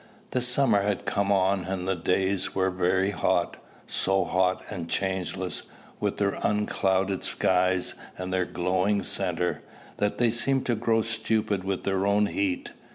The 0.31 0.41
summer 0.41 0.81
had 0.81 1.05
come 1.05 1.31
on, 1.31 1.65
and 1.65 1.87
the 1.87 1.95
days 1.95 2.55
were 2.55 2.71
very 2.71 3.11
hot, 3.11 3.57
so 3.85 4.23
hot 4.25 4.63
and 4.71 4.89
changeless, 4.89 5.61
with 5.99 6.17
their 6.17 6.39
unclouded 6.41 7.23
skies 7.23 7.93
and 8.17 8.33
their 8.33 8.45
glowing 8.45 9.03
centre, 9.03 9.61
that 9.97 10.17
they 10.17 10.31
seemed 10.31 10.65
to 10.65 10.75
grow 10.75 11.03
stupid 11.03 11.63
with 11.63 11.83
their 11.83 12.07
own 12.07 12.25
heat. 12.25 12.71